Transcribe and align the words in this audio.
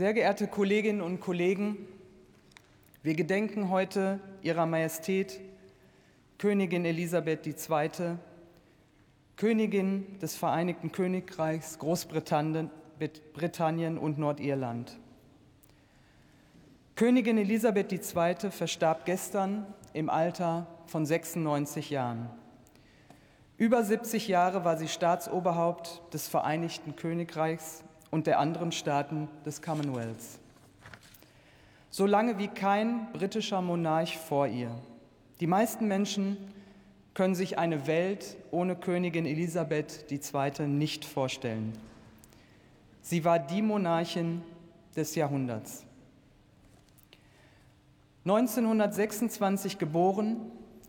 Sehr 0.00 0.14
geehrte 0.14 0.46
Kolleginnen 0.46 1.02
und 1.02 1.20
Kollegen, 1.20 1.76
wir 3.02 3.12
gedenken 3.12 3.68
heute 3.68 4.18
Ihrer 4.40 4.64
Majestät, 4.64 5.38
Königin 6.38 6.86
Elisabeth 6.86 7.46
II., 7.46 8.16
Königin 9.36 10.18
des 10.18 10.36
Vereinigten 10.36 10.90
Königreichs 10.90 11.78
Großbritannien 11.78 12.70
und 13.98 14.18
Nordirland. 14.18 14.98
Königin 16.96 17.36
Elisabeth 17.36 17.92
II. 17.92 18.50
verstarb 18.50 19.04
gestern 19.04 19.66
im 19.92 20.08
Alter 20.08 20.66
von 20.86 21.04
96 21.04 21.90
Jahren. 21.90 22.30
Über 23.58 23.84
70 23.84 24.28
Jahre 24.28 24.64
war 24.64 24.78
sie 24.78 24.88
Staatsoberhaupt 24.88 26.00
des 26.14 26.26
Vereinigten 26.26 26.96
Königreichs 26.96 27.84
und 28.10 28.26
der 28.26 28.38
anderen 28.38 28.72
Staaten 28.72 29.28
des 29.44 29.62
Commonwealths. 29.62 30.38
So 31.90 32.06
lange 32.06 32.38
wie 32.38 32.48
kein 32.48 33.10
britischer 33.12 33.62
Monarch 33.62 34.16
vor 34.18 34.46
ihr. 34.46 34.70
Die 35.40 35.46
meisten 35.46 35.88
Menschen 35.88 36.36
können 37.14 37.34
sich 37.34 37.58
eine 37.58 37.86
Welt 37.86 38.36
ohne 38.50 38.76
Königin 38.76 39.26
Elisabeth 39.26 40.06
II. 40.10 40.66
nicht 40.66 41.04
vorstellen. 41.04 41.72
Sie 43.02 43.24
war 43.24 43.38
die 43.38 43.62
Monarchin 43.62 44.42
des 44.94 45.14
Jahrhunderts. 45.14 45.84
1926 48.24 49.78
geboren, 49.78 50.36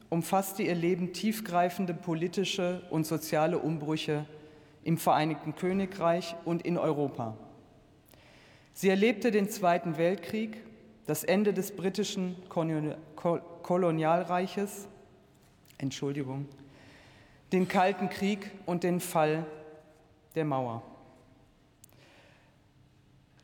umfasste 0.09 0.63
ihr 0.63 0.75
Leben 0.75 1.13
tiefgreifende 1.13 1.93
politische 1.93 2.81
und 2.89 3.07
soziale 3.07 3.57
Umbrüche 3.57 4.25
im 4.83 4.97
Vereinigten 4.97 5.55
Königreich 5.55 6.35
und 6.45 6.63
in 6.63 6.77
Europa. 6.77 7.37
Sie 8.73 8.89
erlebte 8.89 9.31
den 9.31 9.49
Zweiten 9.49 9.97
Weltkrieg, 9.97 10.57
das 11.05 11.23
Ende 11.23 11.53
des 11.53 11.75
britischen 11.75 12.35
Kolonialreiches, 13.63 14.87
Entschuldigung, 15.77 16.47
den 17.51 17.67
Kalten 17.67 18.09
Krieg 18.09 18.51
und 18.65 18.83
den 18.83 18.99
Fall 18.99 19.45
der 20.35 20.45
Mauer. 20.45 20.83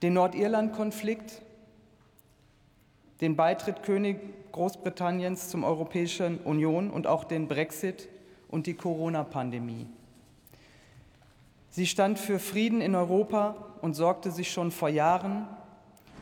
Den 0.02 0.14
Nordirland-Konflikt, 0.14 1.42
den 3.20 3.36
Beitritt 3.36 3.84
König 3.84 4.18
Großbritanniens 4.52 5.50
zum 5.50 5.64
Europäischen 5.64 6.40
Union 6.40 6.90
und 6.90 7.08
auch 7.08 7.24
den 7.24 7.48
Brexit 7.48 8.08
und 8.48 8.68
die 8.68 8.76
Corona-Pandemie. 8.76 9.88
Sie 11.70 11.86
stand 11.86 12.20
für 12.20 12.40
Frieden 12.40 12.82
in 12.82 12.96
Europa 12.96 13.56
und 13.82 13.94
sorgte 13.94 14.32
sich 14.32 14.52
schon 14.52 14.72
vor 14.72 14.90
Jahren, 14.90 15.48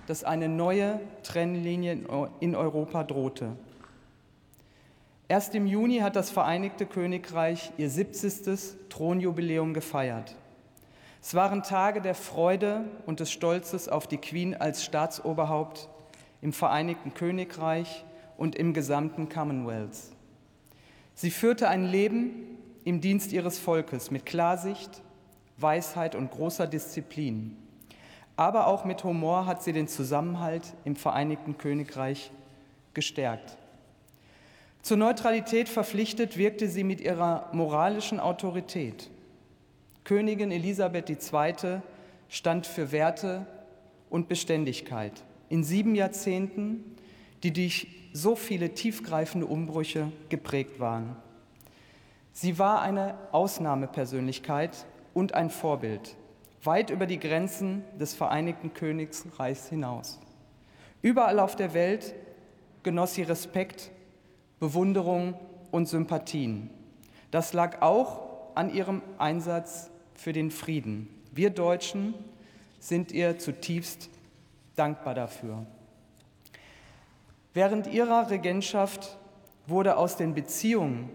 dass 0.07 0.23
eine 0.23 0.49
neue 0.49 0.99
Trennlinie 1.23 1.99
in 2.39 2.55
Europa 2.55 3.03
drohte. 3.03 3.55
Erst 5.27 5.55
im 5.55 5.65
Juni 5.65 5.99
hat 5.99 6.15
das 6.15 6.29
Vereinigte 6.29 6.85
Königreich 6.85 7.71
ihr 7.77 7.89
70. 7.89 8.89
Thronjubiläum 8.89 9.73
gefeiert. 9.73 10.35
Es 11.21 11.33
waren 11.33 11.63
Tage 11.63 12.01
der 12.01 12.13
Freude 12.13 12.85
und 13.07 13.19
des 13.19 13.31
Stolzes 13.31 13.89
auf 13.89 14.05
die 14.05 14.19
Queen 14.19 14.53
als 14.53 14.83
Staatsoberhaupt 14.83 15.89
im 16.43 16.53
Vereinigten 16.53 17.15
Königreich 17.15 18.05
und 18.37 18.55
im 18.55 18.75
gesamten 18.75 19.27
Commonwealth. 19.27 19.97
Sie 21.15 21.31
führte 21.31 21.69
ein 21.69 21.85
Leben 21.85 22.59
im 22.83 23.01
Dienst 23.01 23.31
ihres 23.33 23.57
Volkes 23.57 24.11
mit 24.11 24.27
Klarsicht, 24.27 25.01
Weisheit 25.57 26.15
und 26.15 26.31
großer 26.31 26.67
Disziplin. 26.67 27.57
Aber 28.35 28.67
auch 28.67 28.83
mit 28.83 29.03
Humor 29.03 29.45
hat 29.45 29.63
sie 29.63 29.71
den 29.71 29.87
Zusammenhalt 29.87 30.73
im 30.83 30.95
Vereinigten 30.95 31.57
Königreich 31.57 32.31
gestärkt. 32.93 33.57
Zur 34.81 34.97
Neutralität 34.97 35.69
verpflichtet 35.69 36.37
wirkte 36.37 36.67
sie 36.67 36.83
mit 36.83 37.01
ihrer 37.01 37.49
moralischen 37.53 38.19
Autorität. 38.19 39.09
Königin 40.03 40.51
Elisabeth 40.51 41.09
II. 41.09 41.81
stand 42.29 42.67
für 42.67 42.91
Werte 42.91 43.47
und 44.09 44.27
Beständigkeit 44.27 45.23
in 45.49 45.63
sieben 45.63 45.95
Jahrzehnten, 45.95 46.95
die 47.43 47.51
durch 47.51 47.87
so 48.13 48.35
viele 48.35 48.73
tiefgreifende 48.73 49.47
Umbrüche 49.47 50.11
geprägt 50.29 50.79
waren. 50.79 51.15
Sie 52.31 52.59
war 52.59 52.81
eine 52.81 53.17
Ausnahmepersönlichkeit 53.31 54.85
und 55.15 55.33
ein 55.33 55.49
Vorbild, 55.49 56.15
weit 56.63 56.91
über 56.91 57.07
die 57.07 57.19
Grenzen 57.19 57.83
des 57.97 58.13
Vereinigten 58.13 58.75
Königreichs 58.75 59.69
hinaus. 59.69 60.19
Überall 61.01 61.39
auf 61.39 61.55
der 61.55 61.73
Welt 61.73 62.13
genoss 62.83 63.15
sie 63.15 63.23
Respekt 63.23 63.91
Bewunderung 64.59 65.33
und 65.71 65.87
Sympathien. 65.87 66.69
Das 67.31 67.53
lag 67.53 67.81
auch 67.81 68.21
an 68.55 68.73
ihrem 68.73 69.01
Einsatz 69.17 69.89
für 70.13 70.33
den 70.33 70.51
Frieden. 70.51 71.09
Wir 71.31 71.49
Deutschen 71.49 72.13
sind 72.79 73.11
ihr 73.11 73.39
zutiefst 73.39 74.09
dankbar 74.75 75.15
dafür. 75.15 75.65
Während 77.53 77.87
ihrer 77.87 78.29
Regentschaft 78.29 79.17
wurde 79.65 79.97
aus 79.97 80.17
den 80.17 80.33
Beziehungen 80.33 81.09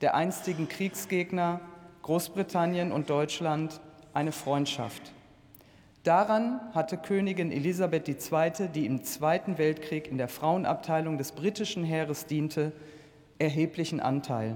der 0.00 0.14
einstigen 0.14 0.68
Kriegsgegner 0.68 1.60
Großbritannien 2.06 2.92
und 2.92 3.10
Deutschland 3.10 3.80
eine 4.14 4.30
Freundschaft. 4.30 5.02
Daran 6.04 6.60
hatte 6.72 6.98
Königin 6.98 7.50
Elisabeth 7.50 8.08
II., 8.08 8.68
die 8.72 8.86
im 8.86 9.02
Zweiten 9.02 9.58
Weltkrieg 9.58 10.06
in 10.06 10.16
der 10.16 10.28
Frauenabteilung 10.28 11.18
des 11.18 11.32
britischen 11.32 11.82
Heeres 11.82 12.26
diente, 12.26 12.70
erheblichen 13.40 13.98
Anteil. 13.98 14.54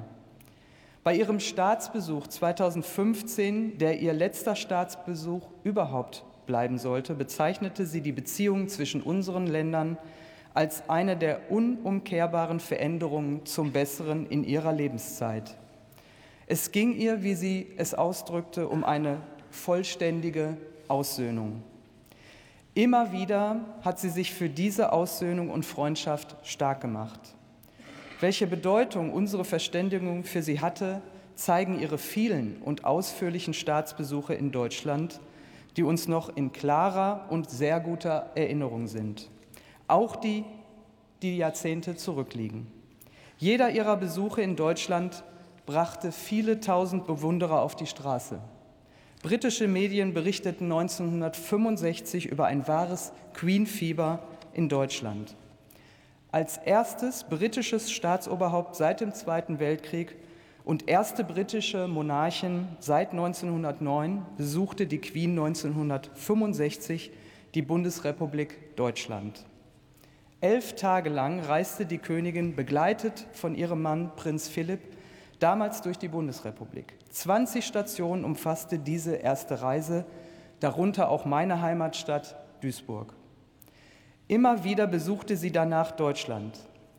Bei 1.02 1.12
ihrem 1.12 1.40
Staatsbesuch 1.40 2.28
2015, 2.28 3.78
der 3.78 3.98
ihr 3.98 4.12
letzter 4.12 4.54
Staatsbesuch 4.54 5.48
überhaupt 5.64 6.24
bleiben 6.46 6.78
sollte, 6.78 7.14
bezeichnete 7.14 7.84
sie 7.84 8.00
die 8.00 8.12
Beziehungen 8.12 8.68
zwischen 8.68 9.02
unseren 9.02 9.48
Ländern 9.48 9.98
als 10.54 10.88
eine 10.88 11.16
der 11.16 11.50
unumkehrbaren 11.50 12.60
Veränderungen 12.60 13.44
zum 13.44 13.72
Besseren 13.72 14.28
in 14.28 14.44
ihrer 14.44 14.72
Lebenszeit. 14.72 15.56
Es 16.52 16.72
ging 16.72 16.96
ihr, 16.96 17.22
wie 17.22 17.36
sie 17.36 17.68
es 17.76 17.94
ausdrückte, 17.94 18.66
um 18.66 18.82
eine 18.82 19.18
vollständige 19.52 20.56
Aussöhnung. 20.88 21.62
Immer 22.74 23.12
wieder 23.12 23.60
hat 23.82 24.00
sie 24.00 24.08
sich 24.08 24.34
für 24.34 24.48
diese 24.48 24.92
Aussöhnung 24.92 25.50
und 25.50 25.64
Freundschaft 25.64 26.34
stark 26.42 26.80
gemacht. 26.80 27.20
Welche 28.18 28.48
Bedeutung 28.48 29.12
unsere 29.12 29.44
Verständigung 29.44 30.24
für 30.24 30.42
sie 30.42 30.58
hatte, 30.58 31.02
zeigen 31.36 31.78
ihre 31.78 31.98
vielen 31.98 32.56
und 32.64 32.84
ausführlichen 32.84 33.54
Staatsbesuche 33.54 34.34
in 34.34 34.50
Deutschland, 34.50 35.20
die 35.76 35.84
uns 35.84 36.08
noch 36.08 36.34
in 36.36 36.50
klarer 36.50 37.26
und 37.30 37.48
sehr 37.48 37.78
guter 37.78 38.32
Erinnerung 38.34 38.88
sind. 38.88 39.30
Auch 39.86 40.16
die, 40.16 40.44
die 41.22 41.36
Jahrzehnte 41.36 41.94
zurückliegen. 41.94 42.66
Jeder 43.38 43.70
ihrer 43.70 43.96
Besuche 43.96 44.42
in 44.42 44.56
Deutschland 44.56 45.22
brachte 45.66 46.12
viele 46.12 46.60
tausend 46.60 47.06
Bewunderer 47.06 47.62
auf 47.62 47.76
die 47.76 47.86
Straße. 47.86 48.40
Britische 49.22 49.68
Medien 49.68 50.14
berichteten 50.14 50.64
1965 50.64 52.26
über 52.26 52.46
ein 52.46 52.66
wahres 52.66 53.12
Queen-Fieber 53.34 54.20
in 54.54 54.68
Deutschland. 54.68 55.36
Als 56.32 56.56
erstes 56.58 57.24
britisches 57.24 57.90
Staatsoberhaupt 57.92 58.76
seit 58.76 59.00
dem 59.00 59.12
Zweiten 59.12 59.58
Weltkrieg 59.58 60.16
und 60.64 60.88
erste 60.88 61.24
britische 61.24 61.88
Monarchin 61.88 62.68
seit 62.78 63.10
1909 63.10 64.24
besuchte 64.36 64.86
die 64.86 65.00
Queen 65.00 65.30
1965 65.30 67.10
die 67.54 67.62
Bundesrepublik 67.62 68.76
Deutschland. 68.76 69.44
Elf 70.40 70.74
Tage 70.76 71.10
lang 71.10 71.40
reiste 71.40 71.84
die 71.84 71.98
Königin 71.98 72.56
begleitet 72.56 73.26
von 73.32 73.54
ihrem 73.54 73.82
Mann 73.82 74.12
Prinz 74.16 74.48
Philipp 74.48 74.80
damals 75.40 75.82
durch 75.82 75.98
die 75.98 76.08
Bundesrepublik. 76.08 76.94
20 77.10 77.64
Stationen 77.66 78.24
umfasste 78.24 78.78
diese 78.78 79.16
erste 79.16 79.62
Reise, 79.62 80.04
darunter 80.60 81.08
auch 81.08 81.24
meine 81.24 81.60
Heimatstadt 81.60 82.36
Duisburg. 82.60 83.12
Immer 84.28 84.62
wieder 84.62 84.86
besuchte 84.86 85.36
sie 85.36 85.50
danach 85.50 85.90
Deutschland. 85.90 86.56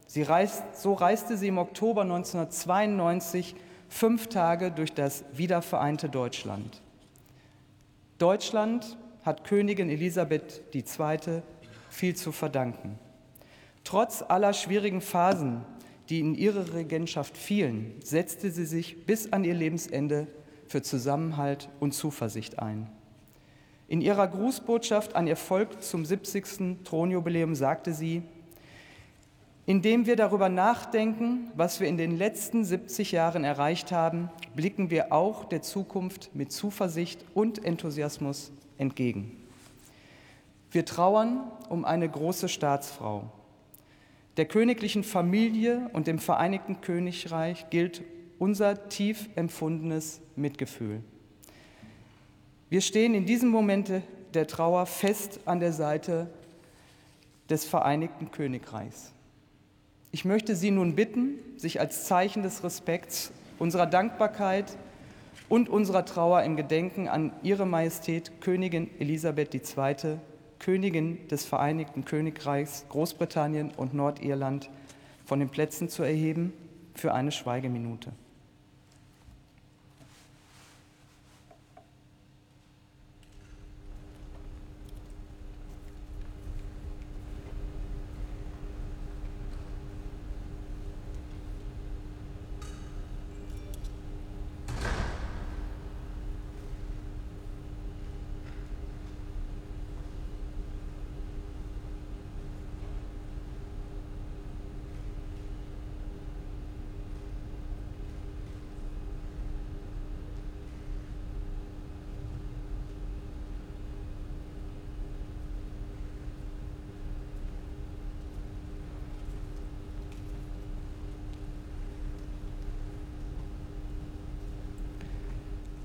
Sie 0.08 0.24
reist, 0.24 0.64
so 0.74 0.94
reiste 0.94 1.38
sie 1.38 1.48
im 1.48 1.58
Oktober 1.58 2.02
1992 2.02 3.56
fünf 3.88 4.28
Tage 4.28 4.72
durch 4.72 4.94
das 4.94 5.24
wiedervereinte 5.32 6.10
Deutschland. 6.10 6.82
Deutschland 8.18 8.98
hat 9.24 9.46
Königin 9.46 9.90
Elisabeth 9.90 10.62
II. 10.74 11.42
viel 11.90 12.16
zu 12.16 12.32
verdanken. 12.32 13.00
Trotz 13.84 14.24
aller 14.28 14.54
schwierigen 14.54 15.02
Phasen 15.02 15.64
die 16.12 16.20
in 16.20 16.36
ihre 16.36 16.74
Regentschaft 16.74 17.38
fielen, 17.38 17.96
setzte 18.04 18.52
sie 18.52 18.66
sich 18.66 19.06
bis 19.06 19.32
an 19.32 19.46
ihr 19.46 19.54
Lebensende 19.54 20.28
für 20.68 20.82
Zusammenhalt 20.82 21.70
und 21.80 21.94
Zuversicht 21.94 22.60
ein. 22.60 22.90
In 23.88 24.02
ihrer 24.02 24.28
Grußbotschaft 24.28 25.16
an 25.16 25.26
ihr 25.26 25.38
Volk 25.38 25.82
zum 25.82 26.04
70. 26.04 26.84
Thronjubiläum 26.84 27.56
sagte 27.56 27.94
sie, 27.94 28.24
indem 29.66 30.06
wir 30.06 30.18
darüber 30.18 30.50
nachdenken, 30.50 31.50
was 31.56 31.80
wir 31.80 31.88
in 31.88 31.98
den 31.98 32.18
letzten 32.18 32.66
70 32.66 33.14
Jahren 33.14 33.46
erreicht 33.46 33.94
haben, 33.94 34.30
blicken 34.54 34.90
wir 34.90 35.14
auch 35.14 35.46
der 35.46 35.62
Zukunft 35.62 36.36
mit 36.36 36.52
Zuversicht 36.52 37.24
und 37.34 37.64
Enthusiasmus 37.64 38.52
entgegen. 38.78 39.38
Wir 40.72 40.84
trauern 40.84 41.50
um 41.70 41.86
eine 41.86 42.10
große 42.10 42.50
Staatsfrau. 42.50 43.32
Der 44.38 44.46
königlichen 44.46 45.04
Familie 45.04 45.90
und 45.94 46.08
dem 46.08 46.20
Vereinigten 46.20 46.82
Königreich 46.82 47.70
gilt 47.70 48.02
unser 48.40 48.88
tief 48.90 49.30
empfundenes 49.36 50.22
Mitgefühl. 50.36 51.02
Wir 52.70 52.82
stehen 52.82 53.14
in 53.14 53.26
diesem 53.26 53.50
Moment 53.50 53.92
der 54.34 54.48
Trauer 54.48 54.86
fest 54.86 55.42
an 55.46 55.60
der 55.60 55.74
Seite 55.74 56.30
des 57.50 57.66
Vereinigten 57.66 58.32
Königreichs. 58.32 59.12
Ich 60.14 60.24
möchte 60.24 60.56
Sie 60.56 60.72
nun 60.72 60.96
bitten, 60.96 61.36
sich 61.58 61.82
als 61.82 62.06
Zeichen 62.06 62.44
des 62.44 62.64
Respekts, 62.64 63.32
unserer 63.60 63.86
Dankbarkeit 63.86 64.78
und 65.50 65.68
unserer 65.68 66.06
Trauer 66.06 66.44
im 66.44 66.56
Gedenken 66.56 67.10
an 67.10 67.34
Ihre 67.44 67.66
Majestät 67.66 68.32
Königin 68.40 68.90
Elisabeth 69.00 69.54
II., 69.54 70.18
Königin 70.62 71.28
des 71.28 71.44
Vereinigten 71.44 72.06
Königreichs 72.06 72.86
Großbritannien 72.90 73.72
und 73.76 73.96
Nordirland, 73.96 74.70
von 75.26 75.40
den 75.40 75.50
Plätzen 75.50 75.90
zu 75.90 76.04
erheben 76.04 76.54
für 76.94 77.14
eine 77.14 77.32
Schweigeminute. 77.32 78.12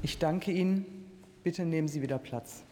Ich 0.03 0.19
danke 0.19 0.53
Ihnen. 0.53 0.85
Bitte 1.43 1.65
nehmen 1.65 1.89
Sie 1.89 2.03
wieder 2.03 2.19
Platz. 2.19 2.65